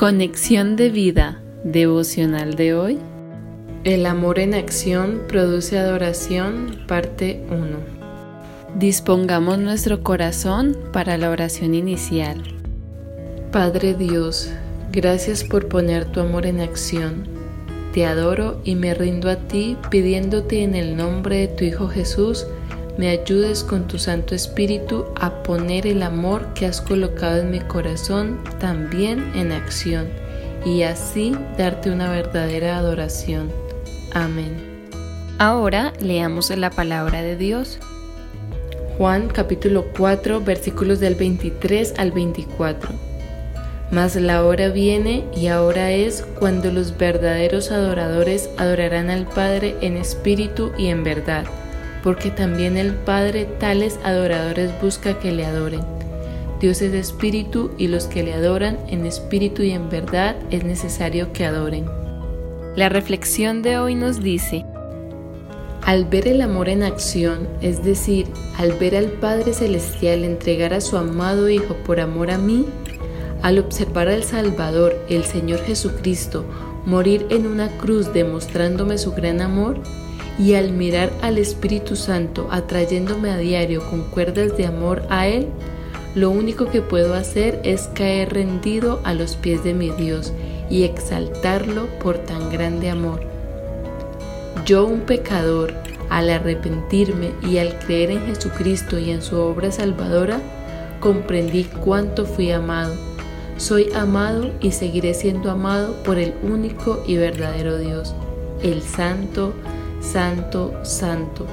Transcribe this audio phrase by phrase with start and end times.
[0.00, 2.98] Conexión de vida devocional de hoy.
[3.84, 8.78] El amor en acción produce adoración, parte 1.
[8.78, 12.42] Dispongamos nuestro corazón para la oración inicial.
[13.52, 14.50] Padre Dios,
[14.90, 17.24] gracias por poner tu amor en acción.
[17.92, 22.46] Te adoro y me rindo a ti pidiéndote en el nombre de tu Hijo Jesús,
[23.00, 27.60] me ayudes con tu Santo Espíritu a poner el amor que has colocado en mi
[27.60, 30.06] corazón también en acción
[30.66, 33.50] y así darte una verdadera adoración.
[34.12, 34.54] Amén.
[35.38, 37.78] Ahora leamos la palabra de Dios.
[38.98, 42.90] Juan capítulo 4 versículos del 23 al 24.
[43.90, 49.96] Mas la hora viene y ahora es cuando los verdaderos adoradores adorarán al Padre en
[49.96, 51.46] espíritu y en verdad
[52.02, 55.82] porque también el Padre tales adoradores busca que le adoren.
[56.60, 61.32] Dios es espíritu y los que le adoran en espíritu y en verdad es necesario
[61.32, 61.86] que adoren.
[62.76, 64.64] La reflexión de hoy nos dice,
[65.82, 68.26] al ver el amor en acción, es decir,
[68.58, 72.66] al ver al Padre Celestial entregar a su amado Hijo por amor a mí,
[73.42, 76.44] al observar al Salvador, el Señor Jesucristo,
[76.84, 79.80] morir en una cruz demostrándome su gran amor,
[80.40, 85.48] y al mirar al Espíritu Santo atrayéndome a diario con cuerdas de amor a Él,
[86.14, 90.32] lo único que puedo hacer es caer rendido a los pies de mi Dios
[90.70, 93.20] y exaltarlo por tan grande amor.
[94.64, 95.74] Yo un pecador,
[96.08, 100.40] al arrepentirme y al creer en Jesucristo y en su obra salvadora,
[101.00, 102.94] comprendí cuánto fui amado.
[103.58, 108.14] Soy amado y seguiré siendo amado por el único y verdadero Dios,
[108.62, 109.52] el Santo,
[110.00, 111.46] Santo, Santo.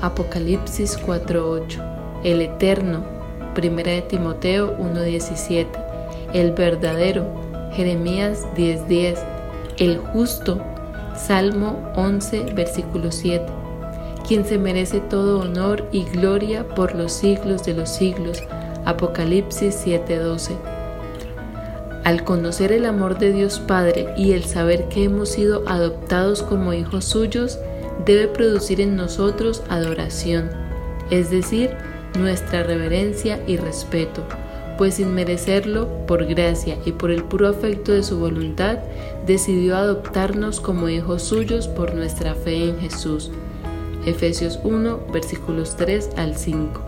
[0.00, 2.22] Apocalipsis 4.8.
[2.24, 3.04] El Eterno.
[3.54, 5.66] Primera de Timoteo 1.17.
[6.32, 7.26] El verdadero.
[7.74, 9.18] Jeremías 10.10.
[9.78, 10.60] El justo.
[11.14, 13.44] Salmo 11, versículo 7.
[14.26, 18.42] Quien se merece todo honor y gloria por los siglos de los siglos.
[18.86, 20.56] Apocalipsis 7:12.
[22.04, 26.72] Al conocer el amor de Dios Padre y el saber que hemos sido adoptados como
[26.72, 27.58] hijos suyos,
[28.04, 30.50] debe producir en nosotros adoración,
[31.10, 31.70] es decir,
[32.18, 34.22] nuestra reverencia y respeto,
[34.78, 38.78] pues sin merecerlo, por gracia y por el puro afecto de su voluntad,
[39.26, 43.30] decidió adoptarnos como hijos suyos por nuestra fe en Jesús.
[44.06, 46.82] Efesios 1, versículos 3 al 5.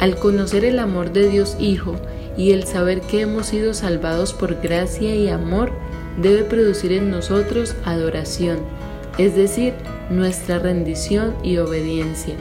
[0.00, 1.96] Al conocer el amor de Dios Hijo
[2.36, 5.72] y el saber que hemos sido salvados por gracia y amor,
[6.20, 8.58] debe producir en nosotros adoración,
[9.18, 9.74] es decir,
[10.10, 12.34] nuestra rendición y obediencia,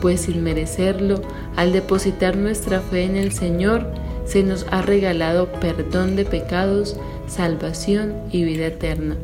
[0.00, 1.22] pues sin merecerlo,
[1.56, 3.86] al depositar nuestra fe en el Señor,
[4.24, 9.16] se nos ha regalado perdón de pecados, salvación y vida eterna.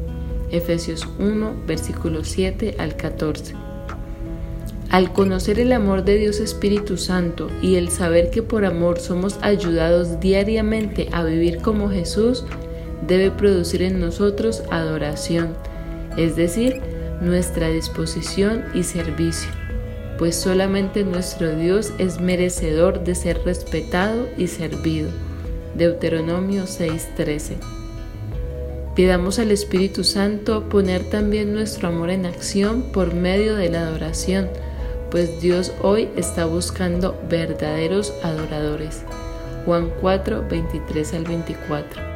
[0.50, 3.54] Efesios 1, versículos 7 al 14.
[4.90, 9.38] Al conocer el amor de Dios Espíritu Santo y el saber que por amor somos
[9.42, 12.44] ayudados diariamente a vivir como Jesús,
[13.06, 15.54] debe producir en nosotros adoración,
[16.16, 16.81] es decir,
[17.21, 19.50] nuestra disposición y servicio,
[20.19, 25.10] pues solamente nuestro Dios es merecedor de ser respetado y servido.
[25.75, 27.56] Deuteronomio 6:13.
[28.94, 34.48] Pidamos al Espíritu Santo poner también nuestro amor en acción por medio de la adoración,
[35.10, 39.03] pues Dios hoy está buscando verdaderos adoradores.
[39.66, 42.16] Juan 4, 23 al 24.